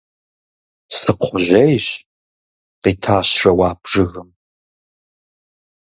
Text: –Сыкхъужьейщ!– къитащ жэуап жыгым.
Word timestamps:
–Сыкхъужьейщ!– 0.97 1.85
къитащ 2.81 3.27
жэуап 3.39 3.79
жыгым. 3.91 4.29